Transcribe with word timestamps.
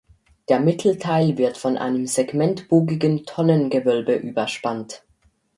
Der 0.49 0.59
Mittelteil 0.59 1.37
wird 1.37 1.57
von 1.59 1.77
einem 1.77 2.07
segmentbogigen 2.07 3.23
Tonnengewölbe 3.27 4.15
überspannt. 4.15 5.03